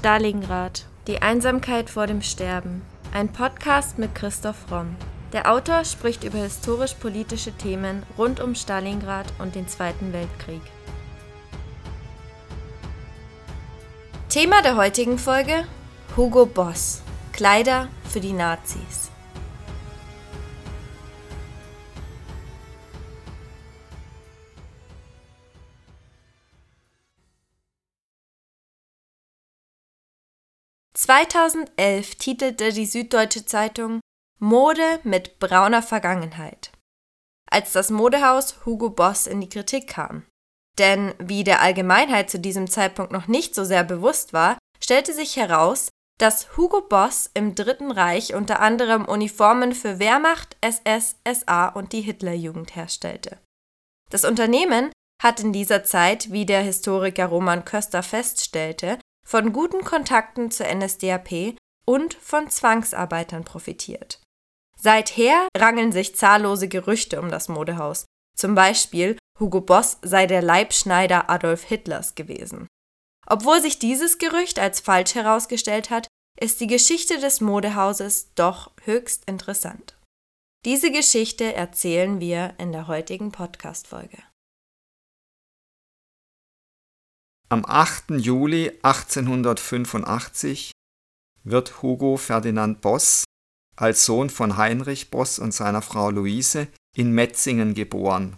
[0.00, 0.86] Stalingrad.
[1.08, 2.80] Die Einsamkeit vor dem Sterben.
[3.12, 4.96] Ein Podcast mit Christoph Romm.
[5.34, 10.62] Der Autor spricht über historisch-politische Themen rund um Stalingrad und den Zweiten Weltkrieg.
[14.30, 15.66] Thema der heutigen Folge:
[16.16, 17.02] Hugo Boss.
[17.34, 19.10] Kleider für die Nazis.
[31.10, 33.98] (2011) titelte die Süddeutsche Zeitung
[34.38, 36.70] Mode mit brauner Vergangenheit,
[37.50, 40.24] als das Modehaus Hugo Boss in die Kritik kam.
[40.78, 45.34] Denn wie der Allgemeinheit zu diesem Zeitpunkt noch nicht so sehr bewusst war, stellte sich
[45.34, 45.88] heraus,
[46.20, 52.02] dass Hugo Boss im Dritten Reich unter anderem Uniformen für Wehrmacht, SS, SA und die
[52.02, 53.40] Hitlerjugend herstellte.
[54.10, 59.00] Das Unternehmen hat in dieser Zeit, wie der Historiker Roman Köster feststellte,
[59.30, 61.54] von guten Kontakten zur NSDAP
[61.86, 64.20] und von Zwangsarbeitern profitiert.
[64.76, 71.30] Seither rangeln sich zahllose Gerüchte um das Modehaus, zum Beispiel Hugo Boss sei der Leibschneider
[71.30, 72.66] Adolf Hitlers gewesen.
[73.24, 76.08] Obwohl sich dieses Gerücht als falsch herausgestellt hat,
[76.40, 79.96] ist die Geschichte des Modehauses doch höchst interessant.
[80.64, 84.18] Diese Geschichte erzählen wir in der heutigen Podcast-Folge.
[87.52, 88.12] Am 8.
[88.12, 90.70] Juli 1885
[91.42, 93.24] wird Hugo Ferdinand Boss
[93.74, 98.36] als Sohn von Heinrich Boss und seiner Frau Luise in Metzingen geboren.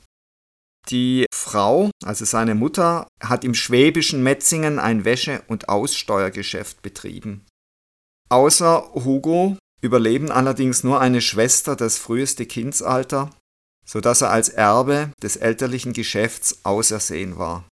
[0.88, 7.44] Die Frau, also seine Mutter, hat im schwäbischen Metzingen ein Wäsche- und Aussteuergeschäft betrieben.
[8.30, 13.28] Außer Hugo überleben allerdings nur eine Schwester das früheste Kindsalter,
[13.84, 17.66] so dass er als Erbe des elterlichen Geschäfts ausersehen war.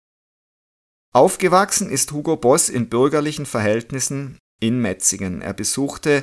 [1.15, 5.41] Aufgewachsen ist Hugo Boss in bürgerlichen Verhältnissen in Metzingen.
[5.41, 6.23] Er besuchte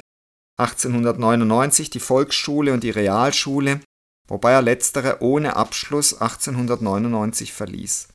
[0.58, 3.82] 1899 die Volksschule und die Realschule,
[4.28, 8.10] wobei er letztere ohne Abschluss 1899 verließ.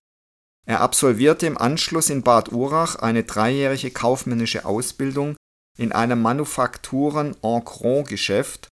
[0.67, 5.35] Er absolvierte im Anschluss in Bad Urach eine dreijährige kaufmännische Ausbildung
[5.77, 8.69] in einem Manufakturen-en-Gros-Geschäft,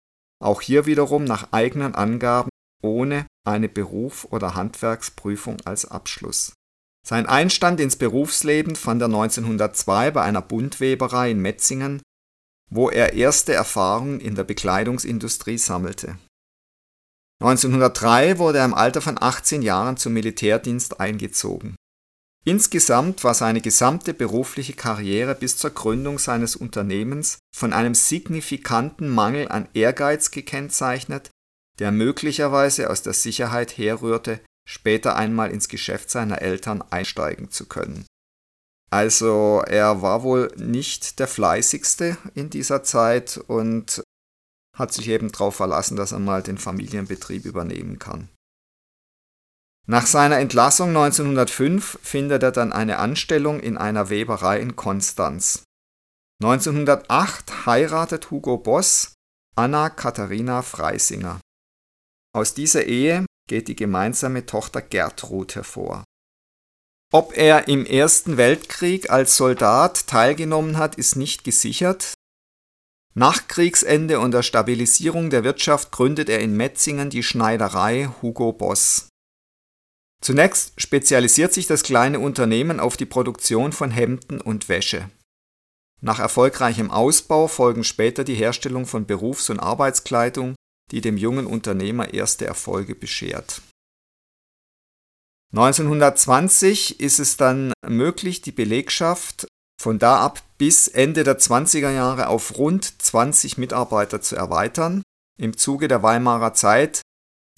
[0.42, 2.48] auch hier wiederum nach eigenen Angaben
[2.82, 6.54] ohne eine Beruf oder Handwerksprüfung als Abschluss
[7.04, 12.00] sein Einstand ins Berufsleben fand er 1902 bei einer Buntweberei in Metzingen,
[12.70, 16.16] wo er erste Erfahrungen in der Bekleidungsindustrie sammelte.
[17.42, 21.74] 1903 wurde er im Alter von 18 Jahren zum Militärdienst eingezogen.
[22.44, 29.48] Insgesamt war seine gesamte berufliche Karriere bis zur Gründung seines Unternehmens von einem signifikanten Mangel
[29.48, 31.30] an Ehrgeiz gekennzeichnet,
[31.78, 38.06] der möglicherweise aus der Sicherheit herrührte, später einmal ins Geschäft seiner Eltern einsteigen zu können.
[38.90, 44.02] Also er war wohl nicht der fleißigste in dieser Zeit und
[44.76, 48.28] hat sich eben darauf verlassen, dass er mal den Familienbetrieb übernehmen kann.
[49.86, 55.64] Nach seiner Entlassung 1905 findet er dann eine Anstellung in einer Weberei in Konstanz.
[56.42, 59.14] 1908 heiratet Hugo Boss
[59.56, 61.40] Anna Katharina Freisinger.
[62.34, 66.04] Aus dieser Ehe geht die gemeinsame Tochter Gertrud hervor.
[67.12, 72.14] Ob er im Ersten Weltkrieg als Soldat teilgenommen hat, ist nicht gesichert.
[73.14, 79.08] Nach Kriegsende und der Stabilisierung der Wirtschaft gründet er in Metzingen die Schneiderei Hugo Boss.
[80.22, 85.10] Zunächst spezialisiert sich das kleine Unternehmen auf die Produktion von Hemden und Wäsche.
[86.00, 90.54] Nach erfolgreichem Ausbau folgen später die Herstellung von Berufs- und Arbeitskleidung
[90.92, 93.62] die dem jungen Unternehmer erste Erfolge beschert.
[95.54, 99.46] 1920 ist es dann möglich, die Belegschaft
[99.80, 105.02] von da ab bis Ende der 20er Jahre auf rund 20 Mitarbeiter zu erweitern.
[105.38, 107.02] Im Zuge der Weimarer Zeit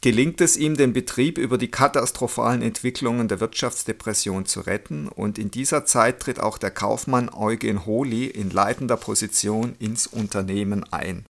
[0.01, 5.51] gelingt es ihm, den Betrieb über die katastrophalen Entwicklungen der Wirtschaftsdepression zu retten und in
[5.51, 11.27] dieser Zeit tritt auch der Kaufmann Eugen Holy in leitender Position ins Unternehmen ein.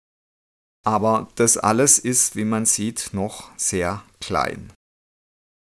[0.85, 4.73] Aber das alles ist, wie man sieht, noch sehr klein.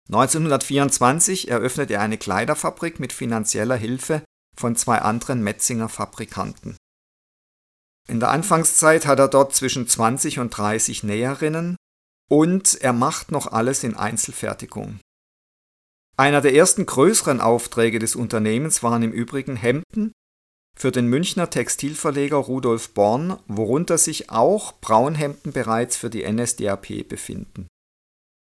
[0.09, 4.23] 1924 eröffnet er eine Kleiderfabrik mit finanzieller Hilfe
[4.55, 6.77] von zwei anderen Metzinger Fabrikanten.
[8.07, 11.75] In der Anfangszeit hat er dort zwischen 20 und 30 Näherinnen
[12.29, 14.99] und er macht noch alles in Einzelfertigung.
[16.15, 20.13] Einer der ersten größeren Aufträge des Unternehmens waren im Übrigen Hemden
[20.77, 27.65] für den Münchner Textilverleger Rudolf Born, worunter sich auch Braunhemden bereits für die NSDAP befinden.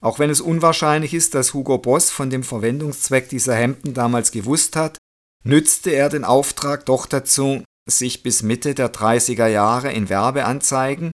[0.03, 4.75] Auch wenn es unwahrscheinlich ist, dass Hugo Boss von dem Verwendungszweck dieser Hemden damals gewusst
[4.75, 4.97] hat,
[5.45, 11.11] nützte er den Auftrag doch dazu, sich bis Mitte der 30er Jahre in Werbeanzeigen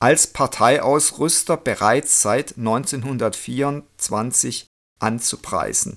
[0.00, 4.66] als Parteiausrüster bereits seit 1924
[4.98, 5.96] anzupreisen.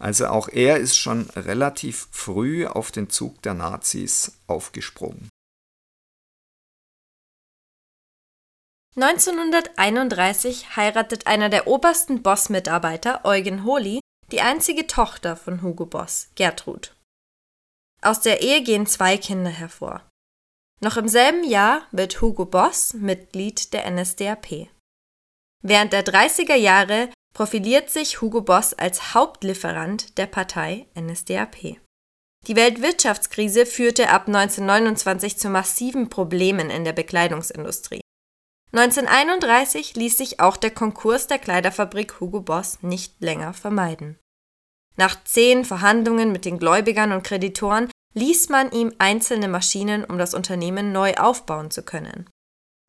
[0.00, 5.28] Also auch er ist schon relativ früh auf den Zug der Nazis aufgesprungen.
[8.96, 14.00] 1931 heiratet einer der obersten Boss-Mitarbeiter, Eugen Holy,
[14.32, 16.96] die einzige Tochter von Hugo Boss, Gertrud.
[18.02, 20.08] Aus der Ehe gehen zwei Kinder hervor.
[20.80, 24.68] Noch im selben Jahr wird Hugo Boss Mitglied der NSDAP.
[25.62, 31.78] Während der 30er Jahre profiliert sich Hugo Boss als Hauptlieferant der Partei NSDAP.
[32.46, 38.00] Die Weltwirtschaftskrise führte ab 1929 zu massiven Problemen in der Bekleidungsindustrie.
[38.72, 44.18] 1931 ließ sich auch der Konkurs der Kleiderfabrik Hugo Boss nicht länger vermeiden.
[44.96, 50.34] Nach zehn Verhandlungen mit den Gläubigern und Kreditoren ließ man ihm einzelne Maschinen, um das
[50.34, 52.28] Unternehmen neu aufbauen zu können.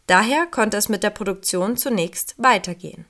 [0.08, 3.06] Daher konnte es mit der Produktion zunächst weitergehen.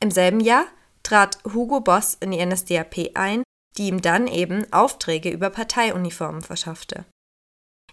[0.00, 0.66] Im selben Jahr
[1.02, 3.42] trat Hugo Boss in die NSDAP ein,
[3.78, 7.04] die ihm dann eben Aufträge über Parteiuniformen verschaffte.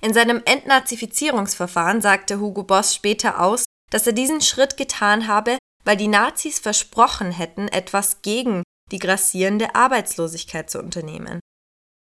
[0.02, 5.98] In seinem Entnazifizierungsverfahren sagte Hugo Boss später aus, dass er diesen Schritt getan habe, weil
[5.98, 11.40] die Nazis versprochen hätten, etwas gegen die grassierende Arbeitslosigkeit zu unternehmen.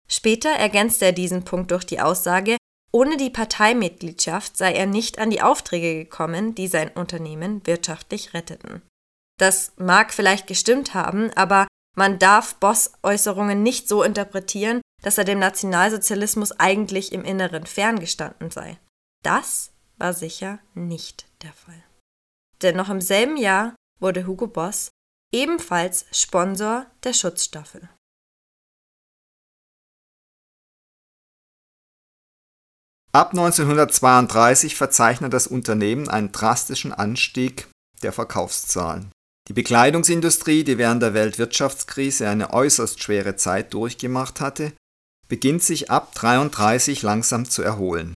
[0.08, 2.56] Später ergänzte er diesen Punkt durch die Aussage,
[2.92, 8.82] ohne die Parteimitgliedschaft sei er nicht an die Aufträge gekommen, die sein Unternehmen wirtschaftlich retteten.
[9.40, 11.66] Das mag vielleicht gestimmt haben, aber
[11.96, 18.50] man darf Boss Äußerungen nicht so interpretieren, dass er dem Nationalsozialismus eigentlich im Inneren ferngestanden
[18.50, 18.78] sei.
[19.24, 21.82] Das war sicher nicht der Fall.
[22.60, 24.90] Denn noch im selben Jahr wurde Hugo Boss
[25.32, 27.88] ebenfalls Sponsor der Schutzstaffel.
[33.12, 37.68] Ab 1932 verzeichnet das Unternehmen einen drastischen Anstieg
[38.02, 39.10] der Verkaufszahlen.
[39.50, 44.72] Die Bekleidungsindustrie, die während der Weltwirtschaftskrise eine äußerst schwere Zeit durchgemacht hatte,
[45.26, 48.14] beginnt sich ab 1933 langsam zu erholen.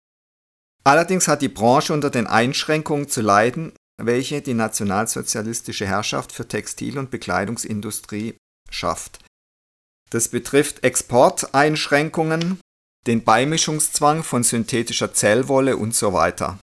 [0.83, 7.00] Allerdings hat die Branche unter den Einschränkungen zu leiden, welche die nationalsozialistische Herrschaft für Textil-
[7.00, 8.38] und Bekleidungsindustrie
[8.69, 9.25] schafft.
[10.12, 12.59] Das betrifft Exporteinschränkungen,
[13.07, 16.59] den Beimischungszwang von synthetischer Zellwolle und so weiter.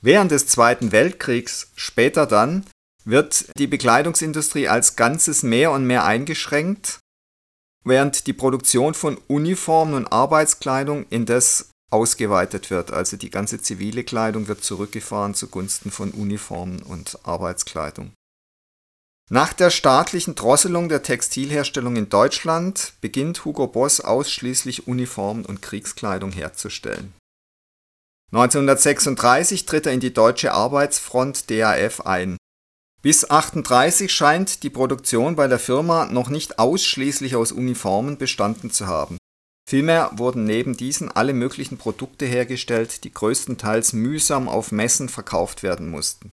[0.00, 2.64] Während des Zweiten Weltkriegs, später dann,
[3.04, 7.00] wird die Bekleidungsindustrie als Ganzes mehr und mehr eingeschränkt,
[7.84, 12.92] während die Produktion von Uniformen und Arbeitskleidung indes ausgeweitet wird.
[12.92, 18.12] Also die ganze zivile Kleidung wird zurückgefahren zugunsten von Uniformen und Arbeitskleidung.
[19.30, 26.30] Nach der staatlichen Drosselung der Textilherstellung in Deutschland beginnt Hugo Boss ausschließlich Uniformen und Kriegskleidung
[26.30, 27.14] herzustellen.
[28.32, 32.36] 1936 tritt er in die Deutsche Arbeitsfront DAF ein.
[33.04, 38.86] Bis 1938 scheint die Produktion bei der Firma noch nicht ausschließlich aus Uniformen bestanden zu
[38.86, 39.18] haben.
[39.68, 45.90] Vielmehr wurden neben diesen alle möglichen Produkte hergestellt, die größtenteils mühsam auf Messen verkauft werden
[45.90, 46.30] mussten.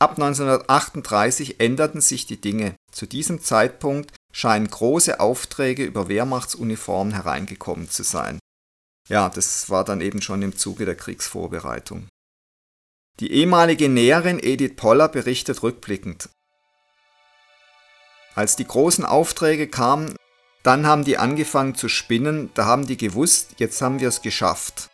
[0.00, 2.76] Ab 1938 änderten sich die Dinge.
[2.90, 8.38] Zu diesem Zeitpunkt scheinen große Aufträge über Wehrmachtsuniformen hereingekommen zu sein.
[9.10, 12.08] Ja, das war dann eben schon im Zuge der Kriegsvorbereitung.
[13.20, 16.30] Die ehemalige Näherin Edith Poller berichtet rückblickend.
[18.34, 20.16] Als die großen Aufträge kamen,
[20.62, 24.88] dann haben die angefangen zu spinnen, da haben die gewusst, jetzt haben wir es geschafft.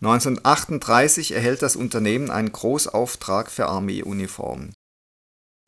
[0.00, 4.72] 1938 erhält das Unternehmen einen Großauftrag für Armeeuniformen.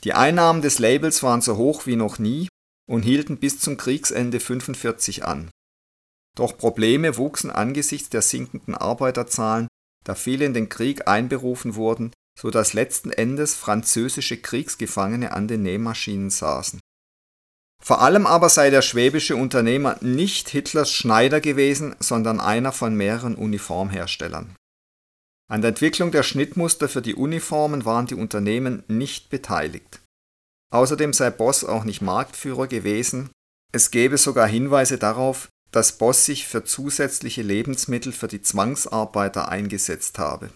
[0.05, 2.49] Die Einnahmen des Labels waren so hoch wie noch nie
[2.87, 5.51] und hielten bis zum Kriegsende 1945 an.
[6.39, 9.67] Doch Probleme wuchsen angesichts der sinkenden Arbeiterzahlen,
[10.05, 15.65] da viele in den Krieg einberufen wurden, so dass letzten Endes französische Kriegsgefangene an den
[15.65, 16.79] Nähmaschinen saßen.
[17.83, 23.35] Vor allem aber sei der schwäbische Unternehmer nicht Hitlers Schneider gewesen, sondern einer von mehreren
[23.35, 24.55] Uniformherstellern.
[25.51, 30.03] An der Entwicklung der Schnittmuster für die Uniformen waren die Unternehmen nicht beteiligt.
[30.71, 33.31] Außerdem sei Boss auch nicht Marktführer gewesen,
[33.73, 40.19] es gäbe sogar Hinweise darauf, dass Boss sich für zusätzliche Lebensmittel für die Zwangsarbeiter eingesetzt
[40.19, 40.51] habe.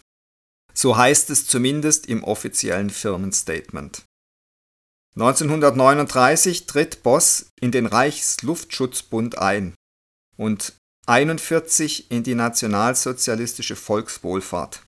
[0.74, 4.04] So heißt es zumindest im offiziellen Firmenstatement.
[5.14, 9.74] 1939 tritt Boss in den Reichsluftschutzbund ein
[10.38, 10.72] und
[11.06, 14.82] 1941 in die nationalsozialistische Volkswohlfahrt.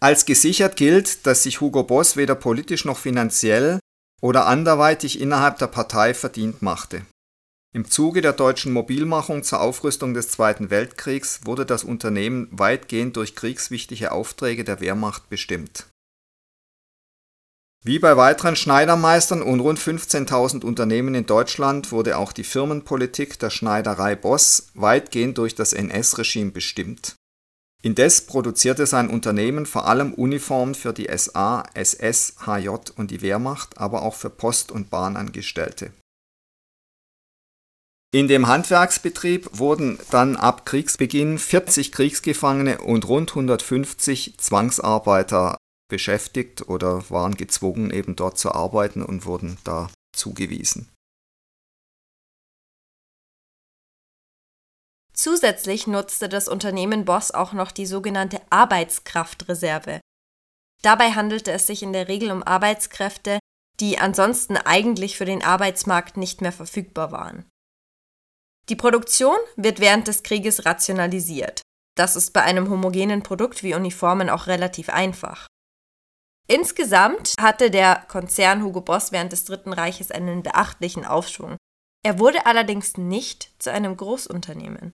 [0.00, 3.78] Als gesichert gilt, dass sich Hugo Boss weder politisch noch finanziell
[4.20, 7.06] oder anderweitig innerhalb der Partei verdient machte.
[7.74, 13.34] Im Zuge der deutschen Mobilmachung zur Aufrüstung des Zweiten Weltkriegs wurde das Unternehmen weitgehend durch
[13.34, 15.88] kriegswichtige Aufträge der Wehrmacht bestimmt.
[17.82, 23.50] Wie bei weiteren Schneidermeistern und rund 15.000 Unternehmen in Deutschland wurde auch die Firmenpolitik der
[23.50, 27.16] Schneiderei Boss weitgehend durch das NS-Regime bestimmt.
[27.82, 33.78] Indes produzierte sein Unternehmen vor allem Uniformen für die SA, SS, HJ und die Wehrmacht,
[33.78, 35.90] aber auch für Post- und Bahnangestellte
[38.14, 45.56] in dem Handwerksbetrieb wurden dann ab Kriegsbeginn 40 Kriegsgefangene und rund 150 Zwangsarbeiter
[45.90, 50.88] beschäftigt oder waren gezwungen, eben dort zu arbeiten und wurden da zugewiesen.
[55.12, 59.98] Zusätzlich nutzte das Unternehmen Boss auch noch die sogenannte Arbeitskraftreserve.
[60.82, 63.40] Dabei handelte es sich in der Regel um Arbeitskräfte,
[63.80, 67.44] die ansonsten eigentlich für den Arbeitsmarkt nicht mehr verfügbar waren.
[68.68, 71.62] Die Produktion wird während des Krieges rationalisiert.
[71.96, 75.46] Das ist bei einem homogenen Produkt wie Uniformen auch relativ einfach.
[76.46, 81.56] Insgesamt hatte der Konzern Hugo Boss während des Dritten Reiches einen beachtlichen Aufschwung.
[82.04, 84.92] Er wurde allerdings nicht zu einem Großunternehmen.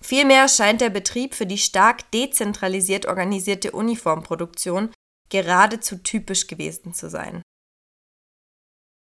[0.00, 4.92] Vielmehr scheint der Betrieb für die stark dezentralisiert organisierte Uniformproduktion
[5.30, 7.42] geradezu typisch gewesen zu sein.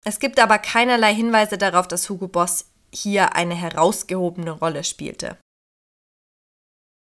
[0.05, 5.39] Es gibt aber keinerlei Hinweise darauf, dass Hugo Boss hier eine herausgehobene Rolle spielte.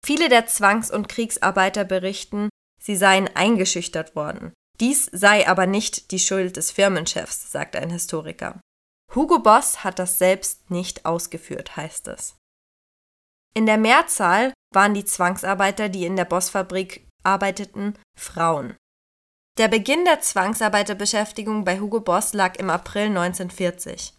[0.05, 2.49] Viele der Zwangs- und Kriegsarbeiter berichten,
[2.81, 4.53] sie seien eingeschüchtert worden.
[4.79, 8.61] Dies sei aber nicht die Schuld des Firmenchefs, sagt ein Historiker.
[9.13, 12.37] Hugo Boss hat das selbst nicht ausgeführt, heißt es.
[13.53, 18.77] In der Mehrzahl waren die Zwangsarbeiter, die in der Bossfabrik arbeiteten, Frauen.
[19.57, 24.13] Der Beginn der Zwangsarbeiterbeschäftigung bei Hugo Boss lag im April 1940.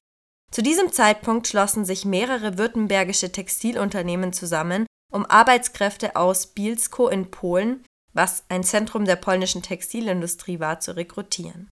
[0.50, 7.84] Zu diesem Zeitpunkt schlossen sich mehrere württembergische Textilunternehmen zusammen, um Arbeitskräfte aus Bielsko in Polen,
[8.12, 11.70] was ein Zentrum der polnischen Textilindustrie war, zu rekrutieren.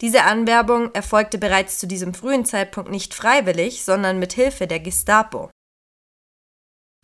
[0.00, 5.50] Diese Anwerbung erfolgte bereits zu diesem frühen Zeitpunkt nicht freiwillig, sondern mit Hilfe der Gestapo.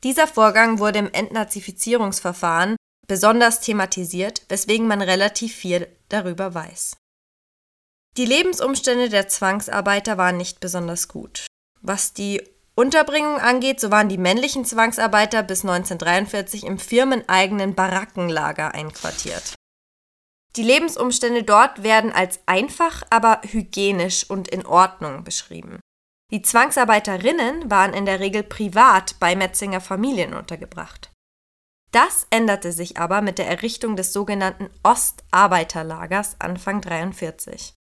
[0.05, 6.97] Dieser Vorgang wurde im Entnazifizierungsverfahren besonders thematisiert, weswegen man relativ viel darüber weiß.
[8.19, 11.47] Die Lebensumstände der Zwangsarbeiter waren nicht besonders gut.
[11.83, 12.43] Was die
[12.75, 19.55] Unterbringung angeht, so waren die männlichen Zwangsarbeiter bis 1943 im firmeneigenen Barackenlager einquartiert.
[20.57, 25.79] Die Lebensumstände dort werden als einfach, aber hygienisch und in Ordnung beschrieben.
[26.33, 31.13] Die Zwangsarbeiterinnen waren in der Regel privat bei Metzinger Familien untergebracht.
[31.93, 37.78] Das änderte sich aber mit der Errichtung des sogenannten Ostarbeiterlagers Anfang 1943.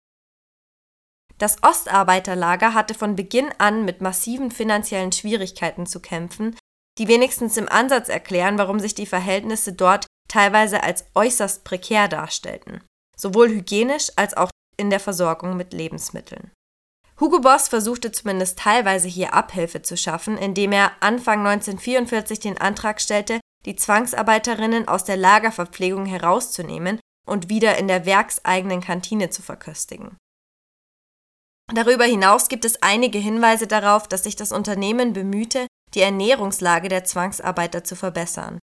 [1.43, 6.57] Das Ostarbeiterlager hatte von Beginn an mit massiven finanziellen Schwierigkeiten zu kämpfen,
[6.99, 12.81] die wenigstens im Ansatz erklären, warum sich die Verhältnisse dort teilweise als äußerst prekär darstellten,
[13.17, 16.53] sowohl hygienisch als auch in der Versorgung mit Lebensmitteln.
[17.19, 23.01] Hugo Boss versuchte zumindest teilweise hier Abhilfe zu schaffen, indem er Anfang 1944 den Antrag
[23.01, 30.17] stellte, die Zwangsarbeiterinnen aus der Lagerverpflegung herauszunehmen und wieder in der werkseigenen Kantine zu verköstigen.
[31.75, 37.05] Darüber hinaus gibt es einige Hinweise darauf, dass sich das Unternehmen bemühte, die Ernährungslage der
[37.05, 38.59] Zwangsarbeiter zu verbessern.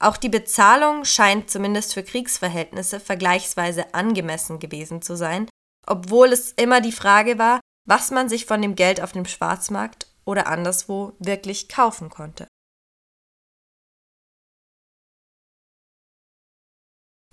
[0.00, 5.48] Auch die Bezahlung scheint zumindest für Kriegsverhältnisse vergleichsweise angemessen gewesen zu sein,
[5.86, 10.08] obwohl es immer die Frage war, was man sich von dem Geld auf dem Schwarzmarkt
[10.24, 12.46] oder anderswo wirklich kaufen konnte.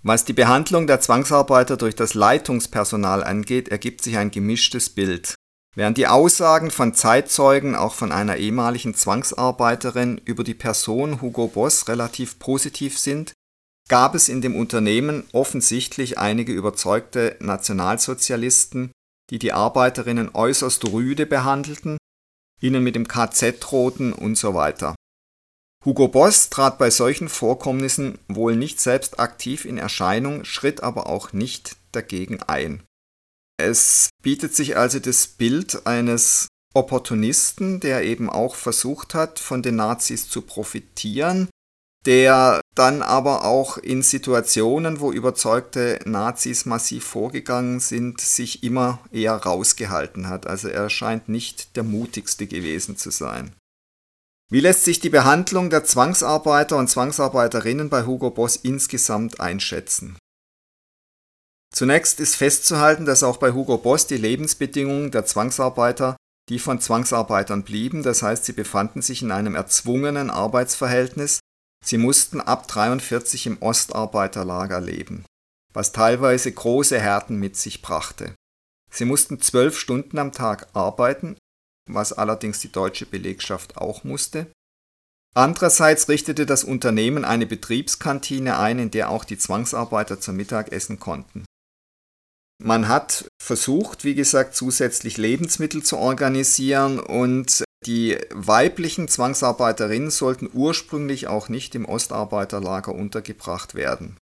[0.04, 5.34] Was die Behandlung der Zwangsarbeiter durch das Leitungspersonal angeht, ergibt sich ein gemischtes Bild.
[5.76, 11.88] Während die Aussagen von Zeitzeugen, auch von einer ehemaligen Zwangsarbeiterin, über die Person Hugo Boss
[11.88, 13.32] relativ positiv sind,
[13.88, 18.90] gab es in dem Unternehmen offensichtlich einige überzeugte Nationalsozialisten,
[19.30, 21.96] die die Arbeiterinnen äußerst rüde behandelten,
[22.60, 24.94] ihnen mit dem KZ drohten und so weiter.
[25.84, 31.32] Hugo Boss trat bei solchen Vorkommnissen wohl nicht selbst aktiv in Erscheinung, schritt aber auch
[31.32, 32.82] nicht dagegen ein.
[33.58, 39.76] Es bietet sich also das Bild eines Opportunisten, der eben auch versucht hat, von den
[39.76, 41.48] Nazis zu profitieren,
[42.06, 49.34] der dann aber auch in Situationen, wo überzeugte Nazis massiv vorgegangen sind, sich immer eher
[49.34, 50.46] rausgehalten hat.
[50.46, 53.54] Also er scheint nicht der mutigste gewesen zu sein.
[54.52, 60.18] Wie lässt sich die Behandlung der Zwangsarbeiter und Zwangsarbeiterinnen bei Hugo Boss insgesamt einschätzen?
[61.74, 66.16] Zunächst ist festzuhalten, dass auch bei Hugo Boss die Lebensbedingungen der Zwangsarbeiter
[66.50, 71.40] die von Zwangsarbeitern blieben, das heißt sie befanden sich in einem erzwungenen Arbeitsverhältnis,
[71.82, 75.24] sie mussten ab 43 im Ostarbeiterlager leben,
[75.72, 78.34] was teilweise große Härten mit sich brachte.
[78.90, 81.38] Sie mussten zwölf Stunden am Tag arbeiten,
[81.94, 84.46] was allerdings die deutsche Belegschaft auch musste.
[85.34, 90.98] Andererseits richtete das Unternehmen eine Betriebskantine ein, in der auch die Zwangsarbeiter zum Mittag essen
[90.98, 91.44] konnten.
[92.62, 101.26] Man hat versucht, wie gesagt, zusätzlich Lebensmittel zu organisieren und die weiblichen Zwangsarbeiterinnen sollten ursprünglich
[101.26, 104.16] auch nicht im Ostarbeiterlager untergebracht werden.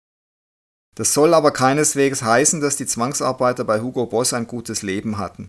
[0.94, 5.46] Das soll aber keineswegs heißen, dass die Zwangsarbeiter bei Hugo Boss ein gutes Leben hatten.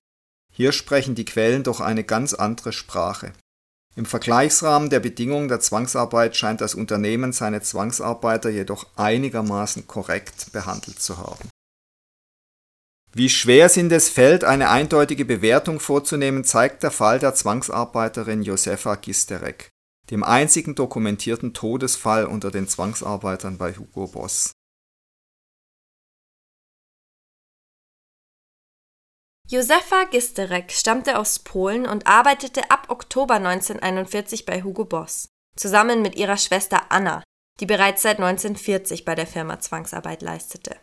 [0.58, 3.32] Hier sprechen die Quellen doch eine ganz andere Sprache.
[3.96, 11.00] Im Vergleichsrahmen der Bedingungen der Zwangsarbeit scheint das Unternehmen seine Zwangsarbeiter jedoch einigermaßen korrekt behandelt
[11.00, 11.48] zu haben.
[13.14, 18.42] Wie schwer es in es fällt, eine eindeutige Bewertung vorzunehmen, zeigt der Fall der Zwangsarbeiterin
[18.42, 19.70] Josefa Gisterek,
[20.10, 24.54] dem einzigen dokumentierten Todesfall unter den Zwangsarbeitern bei Hugo Boss.
[29.50, 36.18] Josefa Gisterek stammte aus Polen und arbeitete ab Oktober 1941 bei Hugo Boss, zusammen mit
[36.18, 37.24] ihrer Schwester Anna,
[37.62, 40.76] die bereits seit 1940 bei der Firma Zwangsarbeit leistete.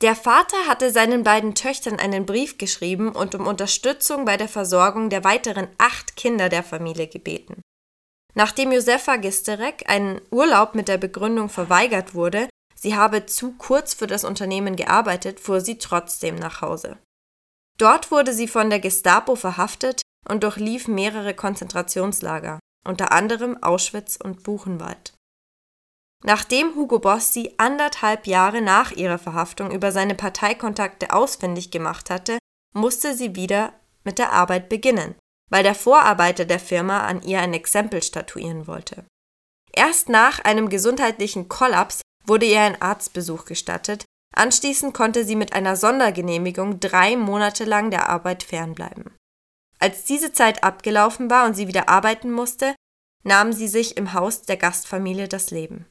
[0.00, 5.10] Der Vater hatte seinen beiden Töchtern einen Brief geschrieben und um Unterstützung bei der Versorgung
[5.10, 7.62] der weiteren acht Kinder der Familie gebeten.
[8.34, 14.06] Nachdem Josefa Gisterek einen Urlaub mit der Begründung verweigert wurde, sie habe zu kurz für
[14.06, 16.96] das Unternehmen gearbeitet, fuhr sie trotzdem nach Hause.
[17.78, 24.42] Dort wurde sie von der Gestapo verhaftet und durchlief mehrere Konzentrationslager, unter anderem Auschwitz und
[24.42, 25.14] Buchenwald.
[26.24, 32.38] Nachdem Hugo Boss sie anderthalb Jahre nach ihrer Verhaftung über seine Parteikontakte ausfindig gemacht hatte,
[32.74, 33.72] musste sie wieder
[34.04, 35.16] mit der Arbeit beginnen,
[35.50, 39.04] weil der Vorarbeiter der Firma an ihr ein Exempel statuieren wollte.
[39.72, 45.76] Erst nach einem gesundheitlichen Kollaps wurde ihr ein Arztbesuch gestattet, Anschließend konnte sie mit einer
[45.76, 49.14] Sondergenehmigung drei Monate lang der Arbeit fernbleiben.
[49.78, 52.74] Als diese Zeit abgelaufen war und sie wieder arbeiten musste,
[53.24, 55.86] nahm sie sich im Haus der Gastfamilie das Leben.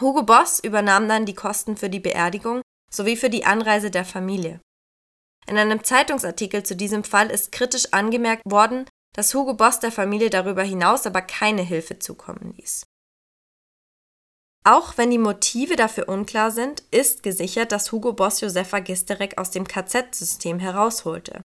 [0.00, 4.60] Hugo Boss übernahm dann die Kosten für die Beerdigung sowie für die Anreise der Familie.
[5.46, 10.30] In einem Zeitungsartikel zu diesem Fall ist kritisch angemerkt worden, dass Hugo Boss der Familie
[10.30, 12.84] darüber hinaus aber keine Hilfe zukommen ließ.
[14.64, 19.50] Auch wenn die Motive dafür unklar sind, ist gesichert, dass Hugo Boss Josefa Gisterek aus
[19.50, 21.42] dem KZ-System herausholte.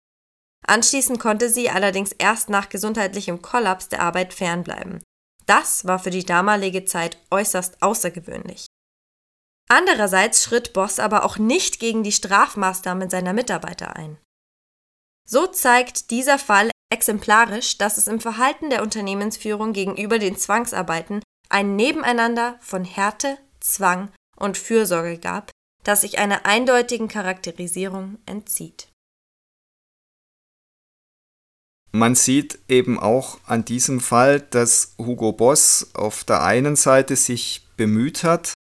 [0.66, 5.02] Anschließend konnte sie allerdings erst nach gesundheitlichem Kollaps der Arbeit fernbleiben.
[5.46, 8.66] Das war für die damalige Zeit äußerst außergewöhnlich.
[9.68, 14.18] Andererseits schritt Boss aber auch nicht gegen die Strafmaßnahmen seiner Mitarbeiter ein.
[15.26, 21.22] So zeigt dieser Fall exemplarisch, dass es im Verhalten der Unternehmensführung gegenüber den Zwangsarbeiten
[21.54, 25.52] ein Nebeneinander von Härte, Zwang und Fürsorge gab,
[25.84, 28.88] das sich einer eindeutigen Charakterisierung entzieht.
[31.92, 37.64] Man sieht eben auch an diesem Fall, dass Hugo Boss auf der einen Seite sich
[37.76, 38.52] bemüht hat,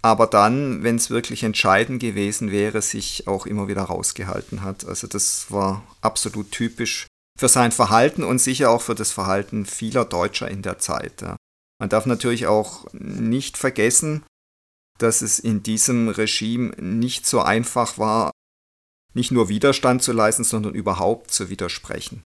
[0.00, 4.84] aber dann, wenn es wirklich entscheidend gewesen wäre, sich auch immer wieder rausgehalten hat.
[4.84, 10.04] Also das war absolut typisch für sein Verhalten und sicher auch für das Verhalten vieler
[10.04, 11.22] Deutscher in der Zeit.
[11.22, 11.36] Ja.
[11.80, 14.22] Man darf natürlich auch nicht vergessen,
[14.98, 18.30] dass es in diesem Regime nicht so einfach war,
[19.14, 22.22] nicht nur Widerstand zu leisten, sondern überhaupt zu widersprechen.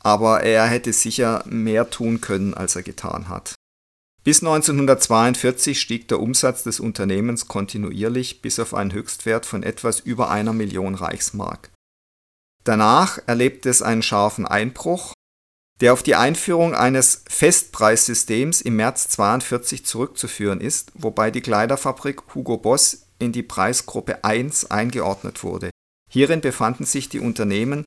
[0.00, 3.54] Aber er hätte sicher mehr tun können, als er getan hat.
[4.24, 10.30] Bis 1942 stieg der Umsatz des Unternehmens kontinuierlich bis auf einen Höchstwert von etwas über
[10.30, 11.70] einer Million Reichsmark.
[12.62, 15.14] Danach erlebte es einen scharfen Einbruch
[15.80, 22.56] der auf die Einführung eines Festpreissystems im März 42 zurückzuführen ist, wobei die Kleiderfabrik Hugo
[22.56, 25.70] Boss in die Preisgruppe 1 eingeordnet wurde.
[26.10, 27.84] Hierin befanden sich die Unternehmen,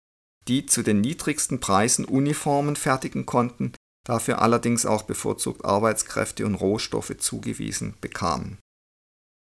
[0.48, 3.74] die zu den niedrigsten Preisen Uniformen fertigen konnten,
[4.06, 8.58] dafür allerdings auch bevorzugt Arbeitskräfte und Rohstoffe zugewiesen bekamen.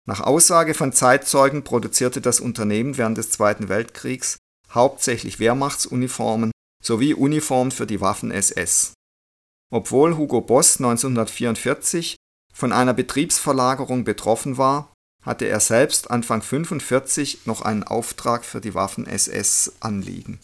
[0.07, 4.39] Nach Aussage von Zeitzeugen produzierte das Unternehmen während des Zweiten Weltkriegs
[4.71, 6.52] hauptsächlich Wehrmachtsuniformen
[6.83, 8.93] sowie Uniform für die Waffen-SS.
[9.73, 12.17] Obwohl Hugo Boss 1944
[12.53, 14.93] von einer Betriebsverlagerung betroffen war,
[15.23, 20.41] hatte er selbst Anfang 1945 noch einen Auftrag für die Waffen-SS anliegen.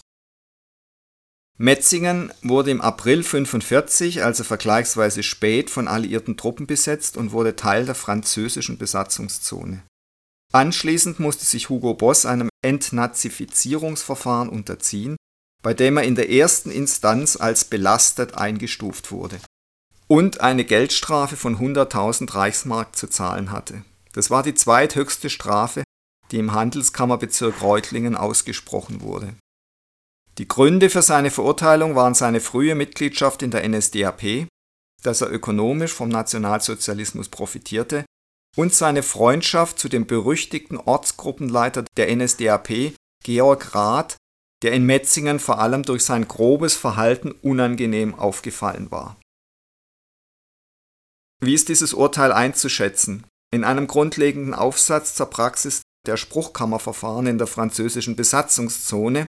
[1.61, 7.85] Metzingen wurde im April 1945, also vergleichsweise spät, von alliierten Truppen besetzt und wurde Teil
[7.85, 9.83] der französischen Besatzungszone.
[10.53, 15.16] Anschließend musste sich Hugo Boss einem Entnazifizierungsverfahren unterziehen,
[15.62, 19.38] bei dem er in der ersten Instanz als belastet eingestuft wurde
[20.07, 23.85] und eine Geldstrafe von 100.000 Reichsmark zu zahlen hatte.
[24.12, 25.85] Das war die zweithöchste Strafe,
[26.31, 29.35] die im Handelskammerbezirk Reutlingen ausgesprochen wurde.
[30.38, 34.47] Die Gründe für seine Verurteilung waren seine frühe Mitgliedschaft in der NSDAP,
[35.03, 38.05] dass er ökonomisch vom Nationalsozialismus profitierte
[38.57, 42.94] und seine Freundschaft zu dem berüchtigten Ortsgruppenleiter der NSDAP,
[43.25, 44.16] Georg Rath,
[44.62, 49.16] der in Metzingen vor allem durch sein grobes Verhalten unangenehm aufgefallen war.
[51.40, 53.25] Wie ist dieses Urteil einzuschätzen?
[53.53, 59.27] In einem grundlegenden Aufsatz zur Praxis der Spruchkammerverfahren in der französischen Besatzungszone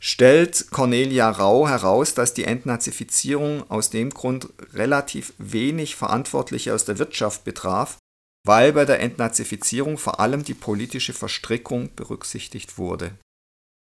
[0.00, 6.98] stellt Cornelia Rau heraus, dass die Entnazifizierung aus dem Grund relativ wenig Verantwortliche aus der
[6.98, 7.98] Wirtschaft betraf,
[8.46, 13.12] weil bei der Entnazifizierung vor allem die politische Verstrickung berücksichtigt wurde.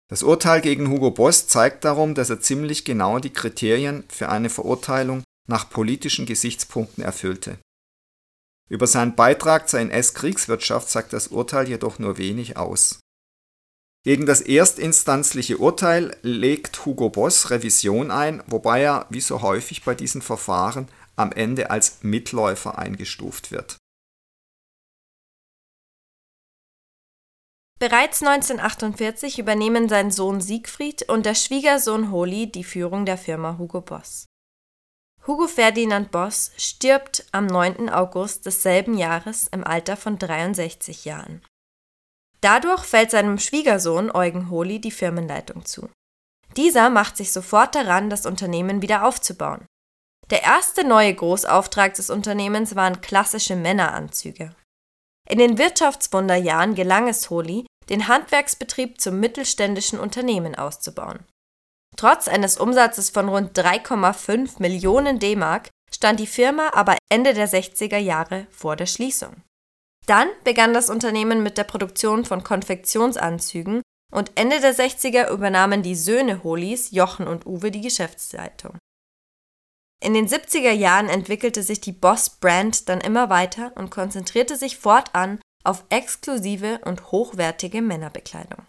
[0.09, 4.49] Das Urteil gegen Hugo Boss zeigt darum, dass er ziemlich genau die Kriterien für eine
[4.49, 7.59] Verurteilung nach politischen Gesichtspunkten erfüllte.
[8.69, 12.99] Über seinen Beitrag zur NS-Kriegswirtschaft sagt das Urteil jedoch nur wenig aus.
[14.03, 19.93] Gegen das erstinstanzliche Urteil legt Hugo Boss Revision ein, wobei er, wie so häufig bei
[19.93, 23.77] diesen Verfahren, am Ende als Mitläufer eingestuft wird.
[27.79, 33.79] Bereits 1948 übernehmen sein Sohn Siegfried und der Schwiegersohn Holi die Führung der Firma Hugo
[33.79, 34.25] Boss.
[35.25, 37.89] Hugo Ferdinand Boss stirbt am 9.
[37.89, 41.41] August desselben Jahres im Alter von 63 Jahren.
[42.41, 45.89] Dadurch fällt seinem Schwiegersohn Eugen Holi die Firmenleitung zu.
[46.57, 49.65] Dieser macht sich sofort daran, das Unternehmen wieder aufzubauen.
[50.31, 54.53] Der erste neue Großauftrag des Unternehmens waren klassische Männeranzüge.
[55.31, 61.19] In den Wirtschaftswunderjahren gelang es Holi, den Handwerksbetrieb zum mittelständischen Unternehmen auszubauen.
[61.95, 67.97] Trotz eines Umsatzes von rund 3,5 Millionen D-Mark stand die Firma aber Ende der 60er
[67.97, 69.43] Jahre vor der Schließung.
[70.07, 75.95] Dann begann das Unternehmen mit der Produktion von Konfektionsanzügen und Ende der 60er übernahmen die
[75.95, 78.77] Söhne Holis, Jochen und Uwe, die Geschäftsleitung.
[80.01, 85.39] In den 70er Jahren entwickelte sich die Boss-Brand dann immer weiter und konzentrierte sich fortan
[85.63, 88.65] auf exklusive und hochwertige Männerbekleidung.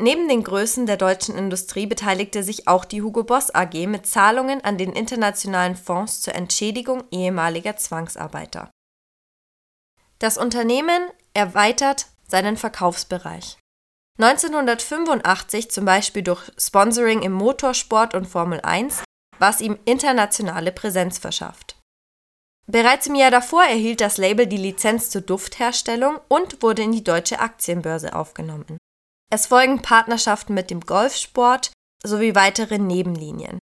[0.00, 4.62] Neben den Größen der deutschen Industrie beteiligte sich auch die Hugo Boss AG mit Zahlungen
[4.62, 8.70] an den Internationalen Fonds zur Entschädigung ehemaliger Zwangsarbeiter.
[10.20, 11.02] Das Unternehmen
[11.34, 13.58] erweitert seinen Verkaufsbereich.
[14.20, 19.02] 1985 zum Beispiel durch Sponsoring im Motorsport und Formel 1,
[19.38, 21.76] was ihm internationale Präsenz verschafft.
[22.66, 27.04] Bereits im Jahr davor erhielt das Label die Lizenz zur Duftherstellung und wurde in die
[27.04, 28.76] deutsche Aktienbörse aufgenommen.
[29.30, 31.72] Es folgen Partnerschaften mit dem Golfsport
[32.02, 33.58] sowie weitere Nebenlinien.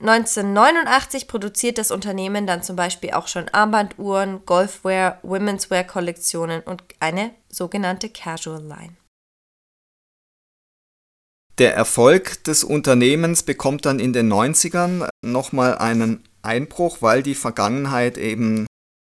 [0.00, 7.34] 1989 produziert das Unternehmen dann zum Beispiel auch schon Armbanduhren, Golfwear, Womenswear Kollektionen und eine
[7.48, 8.96] sogenannte Casual Line.
[11.58, 18.18] Der Erfolg des Unternehmens bekommt dann in den 90ern nochmal einen Einbruch, weil die Vergangenheit
[18.18, 18.66] eben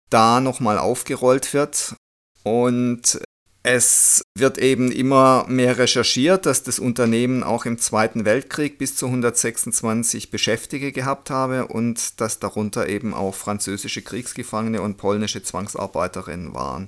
[0.09, 1.95] da nochmal aufgerollt wird.
[2.43, 3.21] Und
[3.61, 9.05] es wird eben immer mehr recherchiert, dass das Unternehmen auch im Zweiten Weltkrieg bis zu
[9.05, 16.87] 126 Beschäftigte gehabt habe und dass darunter eben auch französische Kriegsgefangene und polnische Zwangsarbeiterinnen waren.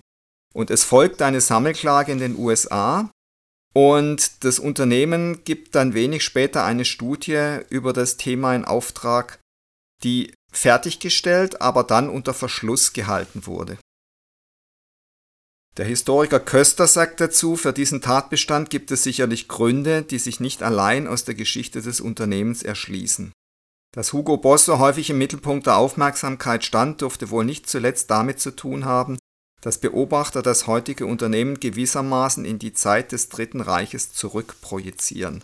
[0.56, 3.12] Und es folgt eine Sammelklage in den USA
[3.74, 9.40] und das Unternehmen gibt dann wenig später eine Studie über das Thema in Auftrag
[10.04, 13.78] die fertiggestellt, aber dann unter Verschluss gehalten wurde.
[15.78, 20.62] Der Historiker Köster sagt dazu, für diesen Tatbestand gibt es sicherlich Gründe, die sich nicht
[20.62, 23.32] allein aus der Geschichte des Unternehmens erschließen.
[23.92, 28.40] Dass Hugo Boss so häufig im Mittelpunkt der Aufmerksamkeit stand, dürfte wohl nicht zuletzt damit
[28.40, 29.18] zu tun haben,
[29.64, 35.42] dass Beobachter das heutige Unternehmen gewissermaßen in die Zeit des Dritten Reiches zurückprojizieren.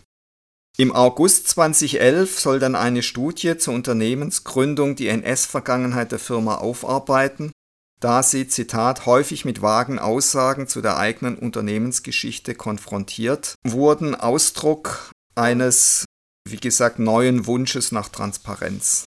[0.77, 7.51] Im August 2011 soll dann eine Studie zur Unternehmensgründung die NS-Vergangenheit der Firma aufarbeiten,
[7.99, 16.05] da sie, Zitat, häufig mit vagen Aussagen zu der eigenen Unternehmensgeschichte konfrontiert wurden, Ausdruck eines,
[16.47, 19.05] wie gesagt, neuen Wunsches nach Transparenz.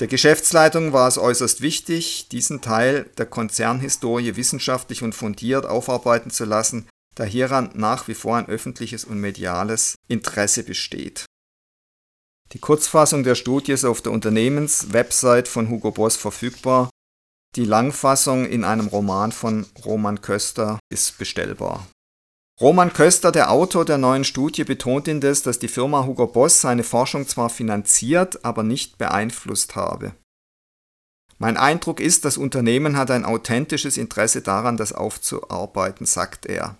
[0.00, 6.44] Der Geschäftsleitung war es äußerst wichtig, diesen Teil der Konzernhistorie wissenschaftlich und fundiert aufarbeiten zu
[6.44, 11.26] lassen, da hieran nach wie vor ein öffentliches und mediales Interesse besteht.
[12.52, 16.90] Die Kurzfassung der Studie ist auf der Unternehmenswebsite von Hugo Boss verfügbar.
[17.54, 21.86] Die Langfassung in einem Roman von Roman Köster ist bestellbar.
[22.60, 26.84] Roman Köster, der Autor der neuen Studie, betont indes, dass die Firma Hugo Boss seine
[26.84, 30.14] Forschung zwar finanziert, aber nicht beeinflusst habe.
[31.38, 36.76] Mein Eindruck ist, das Unternehmen hat ein authentisches Interesse daran, das aufzuarbeiten, sagt er.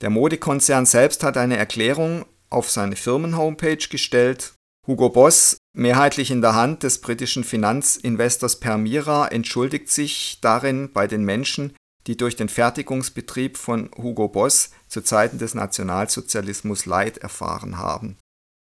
[0.00, 4.54] Der Modekonzern selbst hat eine Erklärung auf seine Firmenhomepage gestellt.
[4.86, 11.24] Hugo Boss mehrheitlich in der Hand des britischen Finanzinvestors Permira, entschuldigt sich darin bei den
[11.24, 11.74] Menschen,
[12.06, 18.18] die durch den Fertigungsbetrieb von Hugo Boss zu Zeiten des Nationalsozialismus Leid erfahren haben.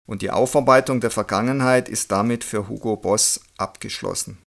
[0.09, 4.39] Und die Aufarbeitung der Vergangenheit ist damit für Hugo Boss abgeschlossen.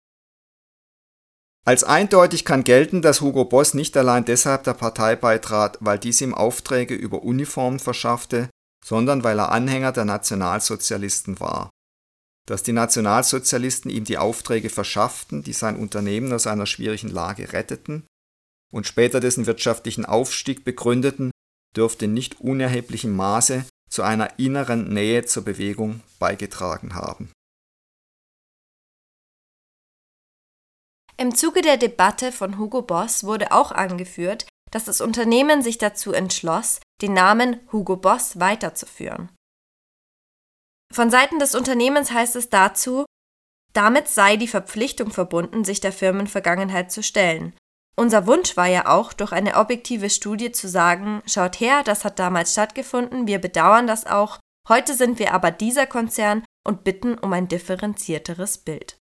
[1.65, 6.21] Als eindeutig kann gelten, dass Hugo Boss nicht allein deshalb der Partei beitrat, weil dies
[6.21, 8.49] ihm Aufträge über Uniformen verschaffte,
[8.85, 11.69] sondern weil er Anhänger der Nationalsozialisten war
[12.45, 18.05] dass die Nationalsozialisten ihm die Aufträge verschafften, die sein Unternehmen aus einer schwierigen Lage retteten
[18.73, 21.32] und später dessen wirtschaftlichen Aufstieg begründeten,
[21.75, 27.32] dürfte nicht unerheblichem Maße zu einer inneren Nähe zur Bewegung beigetragen haben.
[31.17, 36.12] Im Zuge der Debatte von Hugo Boss wurde auch angeführt, dass das Unternehmen sich dazu
[36.12, 39.30] entschloss, den Namen Hugo Boss weiterzuführen.
[40.93, 43.06] Von Seiten des Unternehmens heißt es dazu,
[43.73, 47.54] damit sei die Verpflichtung verbunden, sich der Firmenvergangenheit zu stellen.
[47.97, 52.19] Unser Wunsch war ja auch, durch eine objektive Studie zu sagen, schaut her, das hat
[52.19, 57.31] damals stattgefunden, wir bedauern das auch, heute sind wir aber dieser Konzern und bitten um
[57.31, 58.97] ein differenzierteres Bild.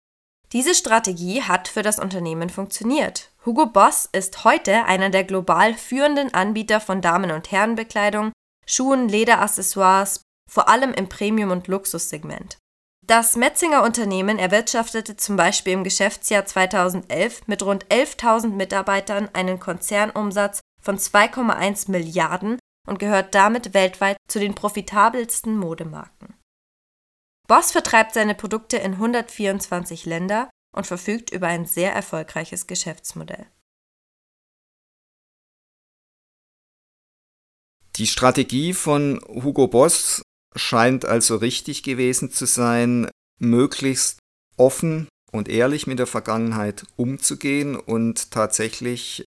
[0.53, 3.31] Diese Strategie hat für das Unternehmen funktioniert.
[3.45, 8.33] Hugo Boss ist heute einer der global führenden Anbieter von Damen- und Herrenbekleidung,
[8.67, 12.57] Schuhen, Lederaccessoires, vor allem im Premium- und Luxussegment.
[13.09, 20.61] Das Metzinger Unternehmen erwirtschaftete zum Beispiel im Geschäftsjahr 2011 mit rund 11.000 Mitarbeitern einen Konzernumsatz
[20.83, 26.35] von 2,1 Milliarden und gehört damit weltweit zu den profitabelsten Modemarken.
[27.47, 33.47] Boss vertreibt seine Produkte in 124 Länder und verfügt über ein sehr erfolgreiches Geschäftsmodell.
[37.97, 40.21] Die Strategie von Hugo Boss
[40.57, 43.09] scheint also richtig gewesen zu sein,
[43.39, 44.19] möglichst
[44.57, 49.25] offen und ehrlich mit der Vergangenheit umzugehen und tatsächlich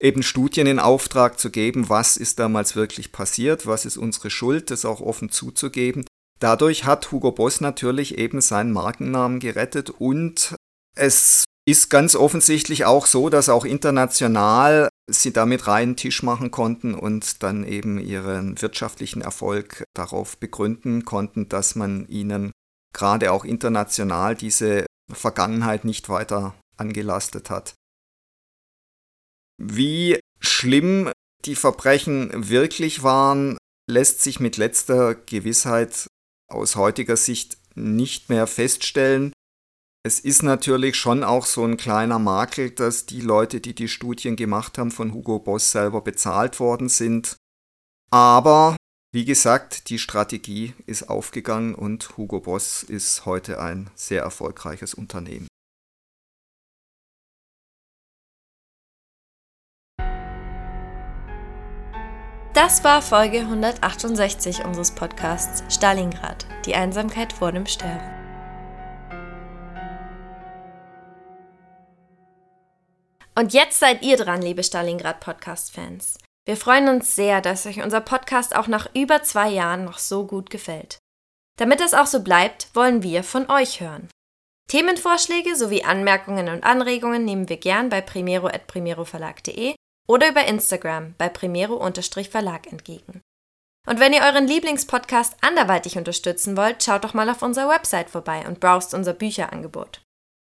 [0.00, 4.70] eben Studien in Auftrag zu geben, was ist damals wirklich passiert, was ist unsere Schuld,
[4.70, 6.06] das auch offen zuzugeben.
[6.38, 10.54] Dadurch hat Hugo Boss natürlich eben seinen Markennamen gerettet und
[10.96, 16.94] es ist ganz offensichtlich auch so, dass auch international sie damit reinen Tisch machen konnten
[16.94, 22.52] und dann eben ihren wirtschaftlichen Erfolg darauf begründen konnten, dass man ihnen
[22.94, 27.74] gerade auch international diese Vergangenheit nicht weiter angelastet hat.
[29.58, 31.10] Wie schlimm
[31.44, 33.58] die Verbrechen wirklich waren,
[33.90, 36.06] lässt sich mit letzter Gewissheit
[36.48, 39.32] aus heutiger Sicht nicht mehr feststellen.
[40.02, 44.34] Es ist natürlich schon auch so ein kleiner Makel, dass die Leute, die die Studien
[44.34, 47.36] gemacht haben, von Hugo Boss selber bezahlt worden sind.
[48.10, 48.76] Aber
[49.12, 55.48] wie gesagt, die Strategie ist aufgegangen und Hugo Boss ist heute ein sehr erfolgreiches Unternehmen.
[62.54, 68.19] Das war Folge 168 unseres Podcasts Stalingrad, die Einsamkeit vor dem Sterben.
[73.40, 76.18] Und jetzt seid ihr dran, liebe Stalingrad Podcast-Fans.
[76.44, 80.26] Wir freuen uns sehr, dass euch unser Podcast auch nach über zwei Jahren noch so
[80.26, 80.98] gut gefällt.
[81.56, 84.10] Damit das auch so bleibt, wollen wir von euch hören.
[84.68, 89.74] Themenvorschläge sowie Anmerkungen und Anregungen nehmen wir gern bei primero.primeroverlag.de
[90.06, 93.22] oder über Instagram bei primero-verlag entgegen.
[93.88, 98.46] Und wenn ihr euren Lieblingspodcast anderweitig unterstützen wollt, schaut doch mal auf unserer Website vorbei
[98.46, 100.02] und browst unser Bücherangebot.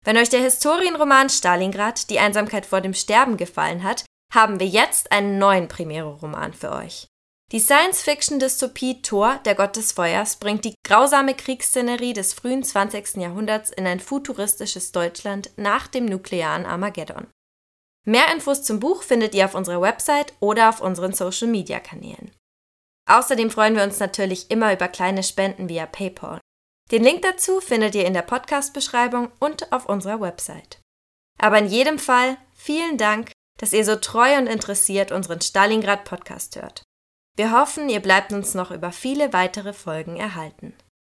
[0.06, 5.12] Wenn euch der Historienroman Stalingrad, die Einsamkeit vor dem Sterben gefallen hat, haben wir jetzt
[5.12, 7.08] einen neuen Primero-Roman für euch.
[7.52, 13.18] Die Science-Fiction-Dystopie Thor, der Gott des Feuers, bringt die grausame Kriegsszenerie des frühen 20.
[13.18, 17.28] Jahrhunderts in ein futuristisches Deutschland nach dem nuklearen Armageddon.
[18.06, 22.32] Mehr Infos zum Buch findet ihr auf unserer Website oder auf unseren Social-Media-Kanälen.
[23.08, 26.40] Außerdem freuen wir uns natürlich immer über kleine Spenden via PayPal.
[26.92, 30.80] Den Link dazu findet ihr in der Podcast-Beschreibung und auf unserer Website.
[31.40, 36.84] Aber in jedem Fall vielen Dank, dass ihr so treu und interessiert unseren Stalingrad-Podcast hört.
[37.36, 40.74] Wir hoffen, ihr bleibt uns noch über viele weitere Folgen erhalten.